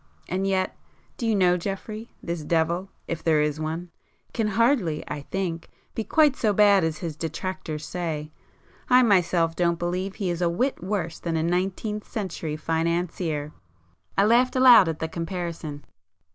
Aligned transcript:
And 0.27 0.47
yet—do 0.47 1.27
you 1.27 1.35
know 1.35 1.57
Geoffrey—this 1.57 2.43
devil,—if 2.45 3.23
there 3.23 3.39
is 3.39 3.59
one,—can 3.59 4.47
hardly, 4.47 5.03
I 5.07 5.21
think, 5.21 5.69
be 5.93 6.03
quite 6.03 6.35
so 6.35 6.53
bad 6.53 6.83
as 6.83 6.97
his 6.97 7.15
detractors 7.15 7.85
say. 7.85 8.31
I 8.89 9.03
myself 9.03 9.55
don't 9.55 9.77
believe 9.77 10.15
he 10.15 10.31
is 10.31 10.41
a 10.41 10.49
whit 10.49 10.83
worse 10.83 11.19
than 11.19 11.37
a 11.37 11.43
nineteenth 11.43 12.09
century 12.09 12.55
financier!" 12.57 13.51
I 14.17 14.25
laughed 14.25 14.55
aloud 14.55 14.89
at 14.89 14.97
the 14.97 15.07
comparison. 15.07 15.85